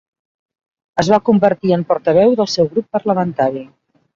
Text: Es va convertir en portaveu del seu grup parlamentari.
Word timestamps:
Es 1.03 1.11
va 1.15 1.19
convertir 1.29 1.75
en 1.77 1.85
portaveu 1.91 2.35
del 2.41 2.51
seu 2.55 2.73
grup 2.73 2.91
parlamentari. 2.99 3.67